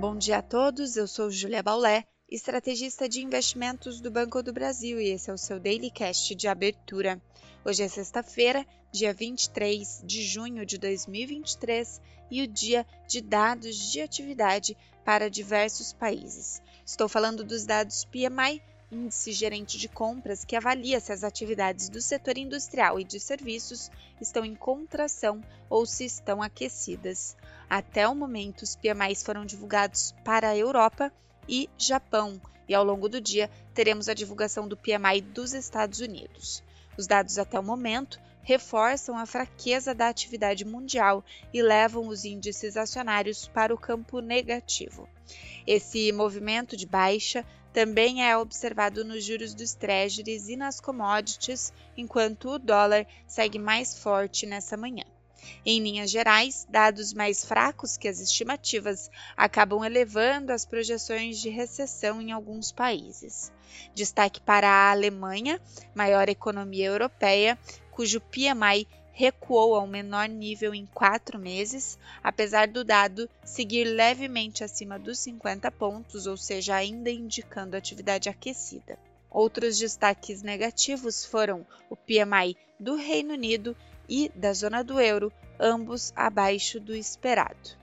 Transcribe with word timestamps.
Bom 0.00 0.16
dia 0.16 0.38
a 0.38 0.42
todos, 0.42 0.96
eu 0.96 1.06
sou 1.06 1.30
Julia 1.30 1.62
Baulé, 1.62 2.06
estrategista 2.26 3.06
de 3.06 3.20
investimentos 3.20 4.00
do 4.00 4.10
Banco 4.10 4.42
do 4.42 4.50
Brasil 4.50 4.98
e 4.98 5.10
esse 5.10 5.28
é 5.28 5.32
o 5.34 5.36
seu 5.36 5.60
Daily 5.60 5.90
Cast 5.90 6.34
de 6.34 6.48
abertura. 6.48 7.20
Hoje 7.62 7.82
é 7.82 7.88
sexta-feira, 7.88 8.66
dia 8.90 9.12
23 9.12 10.00
de 10.02 10.22
junho 10.22 10.64
de 10.64 10.78
2023 10.78 12.00
e 12.30 12.40
o 12.40 12.46
dia 12.46 12.86
de 13.06 13.20
dados 13.20 13.76
de 13.92 14.00
atividade 14.00 14.74
para 15.04 15.28
diversos 15.28 15.92
países. 15.92 16.62
Estou 16.82 17.06
falando 17.06 17.44
dos 17.44 17.66
dados 17.66 18.06
PMI, 18.06 18.62
índice 18.90 19.32
gerente 19.32 19.78
de 19.78 19.88
compras 19.88 20.44
que 20.44 20.56
avalia 20.56 21.00
se 21.00 21.12
as 21.12 21.22
atividades 21.22 21.88
do 21.88 22.00
setor 22.00 22.36
industrial 22.36 22.98
e 22.98 23.04
de 23.04 23.20
serviços 23.20 23.90
estão 24.20 24.44
em 24.44 24.54
contração 24.54 25.40
ou 25.68 25.86
se 25.86 26.04
estão 26.04 26.42
aquecidas. 26.42 27.36
Até 27.68 28.08
o 28.08 28.14
momento, 28.14 28.62
os 28.62 28.74
PMIs 28.76 29.22
foram 29.22 29.46
divulgados 29.46 30.14
para 30.24 30.48
a 30.48 30.56
Europa 30.56 31.12
e 31.48 31.68
Japão, 31.78 32.40
e 32.68 32.74
ao 32.74 32.84
longo 32.84 33.08
do 33.08 33.20
dia 33.20 33.50
teremos 33.74 34.08
a 34.08 34.14
divulgação 34.14 34.68
do 34.68 34.76
PMI 34.76 35.20
dos 35.20 35.54
Estados 35.54 36.00
Unidos. 36.00 36.62
Os 36.96 37.06
dados 37.06 37.38
até 37.38 37.58
o 37.58 37.62
momento 37.62 38.20
reforçam 38.42 39.16
a 39.16 39.26
fraqueza 39.26 39.94
da 39.94 40.08
atividade 40.08 40.64
mundial 40.64 41.24
e 41.52 41.62
levam 41.62 42.08
os 42.08 42.24
índices 42.24 42.76
acionários 42.76 43.46
para 43.46 43.74
o 43.74 43.78
campo 43.78 44.20
negativo. 44.20 45.08
Esse 45.66 46.10
movimento 46.10 46.76
de 46.76 46.86
baixa 46.86 47.44
também 47.72 48.28
é 48.28 48.36
observado 48.36 49.04
nos 49.04 49.24
juros 49.24 49.54
dos 49.54 49.74
treasuries 49.74 50.48
e 50.48 50.56
nas 50.56 50.80
commodities, 50.80 51.72
enquanto 51.96 52.50
o 52.50 52.58
dólar 52.58 53.06
segue 53.26 53.58
mais 53.58 53.96
forte 53.96 54.46
nessa 54.46 54.76
manhã. 54.76 55.04
Em 55.64 55.80
linhas 55.80 56.10
gerais, 56.10 56.66
dados 56.68 57.14
mais 57.14 57.44
fracos 57.44 57.96
que 57.96 58.08
as 58.08 58.20
estimativas 58.20 59.10
acabam 59.36 59.84
elevando 59.84 60.52
as 60.52 60.66
projeções 60.66 61.38
de 61.38 61.48
recessão 61.48 62.20
em 62.20 62.32
alguns 62.32 62.70
países. 62.70 63.50
Destaque 63.94 64.40
para 64.40 64.68
a 64.68 64.90
Alemanha, 64.90 65.60
maior 65.94 66.28
economia 66.28 66.86
europeia, 66.86 67.58
cujo 67.90 68.20
PMI 68.20 68.86
recuou 69.20 69.74
ao 69.74 69.86
menor 69.86 70.30
nível 70.30 70.74
em 70.74 70.86
quatro 70.86 71.38
meses, 71.38 71.98
apesar 72.24 72.66
do 72.66 72.82
dado 72.82 73.28
seguir 73.44 73.84
levemente 73.84 74.64
acima 74.64 74.98
dos 74.98 75.18
50 75.18 75.70
pontos, 75.72 76.26
ou 76.26 76.38
seja, 76.38 76.74
ainda 76.74 77.10
indicando 77.10 77.76
atividade 77.76 78.30
aquecida. 78.30 78.98
Outros 79.30 79.78
destaques 79.78 80.42
negativos 80.42 81.22
foram 81.22 81.66
o 81.90 81.96
PMI 81.96 82.56
do 82.78 82.94
Reino 82.94 83.34
Unido 83.34 83.76
e 84.08 84.30
da 84.34 84.54
zona 84.54 84.82
do 84.82 84.98
euro, 84.98 85.30
ambos 85.58 86.14
abaixo 86.16 86.80
do 86.80 86.96
esperado. 86.96 87.76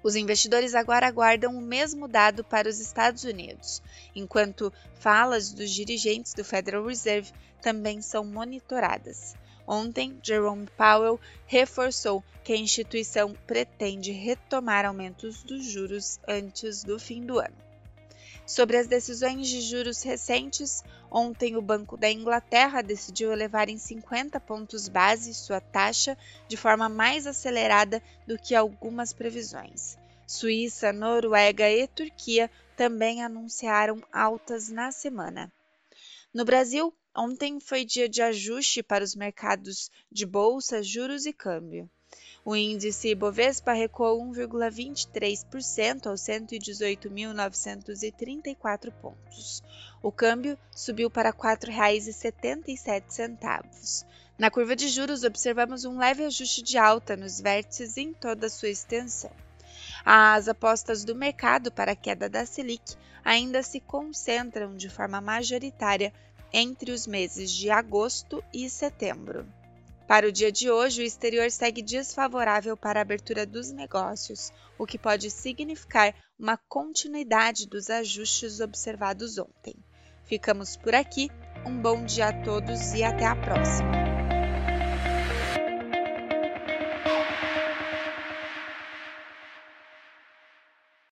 Os 0.00 0.14
investidores 0.14 0.76
agora 0.76 1.08
aguardam 1.08 1.56
o 1.56 1.60
mesmo 1.60 2.06
dado 2.06 2.44
para 2.44 2.68
os 2.68 2.78
Estados 2.78 3.24
Unidos, 3.24 3.82
enquanto 4.14 4.72
falas 4.94 5.52
dos 5.52 5.72
dirigentes 5.72 6.34
do 6.34 6.44
Federal 6.44 6.86
Reserve 6.86 7.32
também 7.60 8.00
são 8.00 8.24
monitoradas. 8.24 9.34
Ontem, 9.66 10.18
Jerome 10.22 10.66
Powell 10.76 11.20
reforçou 11.46 12.22
que 12.42 12.52
a 12.52 12.56
instituição 12.56 13.34
pretende 13.46 14.10
retomar 14.10 14.84
aumentos 14.84 15.42
dos 15.42 15.64
juros 15.64 16.18
antes 16.26 16.82
do 16.82 16.98
fim 16.98 17.24
do 17.24 17.38
ano. 17.38 17.56
Sobre 18.44 18.76
as 18.76 18.88
decisões 18.88 19.48
de 19.48 19.60
juros 19.60 20.02
recentes, 20.02 20.82
ontem 21.10 21.56
o 21.56 21.62
Banco 21.62 21.96
da 21.96 22.10
Inglaterra 22.10 22.82
decidiu 22.82 23.32
elevar 23.32 23.68
em 23.68 23.78
50 23.78 24.40
pontos 24.40 24.88
base 24.88 25.32
sua 25.32 25.60
taxa 25.60 26.18
de 26.48 26.56
forma 26.56 26.88
mais 26.88 27.26
acelerada 27.26 28.02
do 28.26 28.36
que 28.36 28.54
algumas 28.54 29.12
previsões. 29.12 29.96
Suíça, 30.26 30.92
Noruega 30.92 31.70
e 31.70 31.86
Turquia 31.86 32.50
também 32.76 33.22
anunciaram 33.22 34.02
altas 34.12 34.68
na 34.68 34.90
semana. 34.90 35.52
No 36.34 36.44
Brasil, 36.44 36.92
ontem 37.16 37.60
foi 37.60 37.84
dia 37.84 38.08
de 38.08 38.22
ajuste 38.22 38.82
para 38.82 39.04
os 39.04 39.14
mercados 39.14 39.88
de 40.10 40.26
bolsa, 40.26 40.82
juros 40.82 41.26
e 41.26 41.32
câmbio. 41.32 41.88
O 42.44 42.56
índice 42.56 43.10
Ibovespa 43.10 43.72
recuou 43.72 44.20
1,23% 44.32 46.06
aos 46.06 46.22
118.934 46.22 48.92
pontos. 49.00 49.62
O 50.02 50.10
câmbio 50.10 50.58
subiu 50.74 51.08
para 51.08 51.30
R$ 51.30 51.36
4,77. 51.36 54.04
Na 54.36 54.50
curva 54.50 54.74
de 54.74 54.88
juros, 54.88 55.22
observamos 55.22 55.84
um 55.84 55.98
leve 55.98 56.24
ajuste 56.24 56.62
de 56.62 56.76
alta 56.76 57.16
nos 57.16 57.40
vértices 57.40 57.96
em 57.96 58.12
toda 58.12 58.48
a 58.48 58.50
sua 58.50 58.70
extensão. 58.70 59.30
As 60.04 60.48
apostas 60.48 61.04
do 61.04 61.14
mercado 61.14 61.70
para 61.70 61.92
a 61.92 61.96
queda 61.96 62.28
da 62.28 62.44
Selic 62.44 62.96
ainda 63.24 63.62
se 63.62 63.78
concentram 63.78 64.76
de 64.76 64.88
forma 64.88 65.20
majoritária 65.20 66.12
entre 66.52 66.92
os 66.92 67.06
meses 67.06 67.50
de 67.50 67.70
agosto 67.70 68.42
e 68.52 68.68
setembro. 68.68 69.46
Para 70.06 70.28
o 70.28 70.32
dia 70.32 70.52
de 70.52 70.70
hoje, 70.70 71.00
o 71.00 71.04
exterior 71.04 71.50
segue 71.50 71.80
desfavorável 71.80 72.76
para 72.76 73.00
a 73.00 73.02
abertura 73.02 73.46
dos 73.46 73.70
negócios, 73.70 74.52
o 74.78 74.84
que 74.84 74.98
pode 74.98 75.30
significar 75.30 76.14
uma 76.38 76.58
continuidade 76.68 77.66
dos 77.66 77.88
ajustes 77.88 78.60
observados 78.60 79.38
ontem. 79.38 79.74
Ficamos 80.24 80.76
por 80.76 80.94
aqui, 80.94 81.30
um 81.64 81.80
bom 81.80 82.04
dia 82.04 82.28
a 82.28 82.42
todos 82.42 82.92
e 82.92 83.02
até 83.02 83.24
a 83.24 83.36
próxima! 83.36 84.11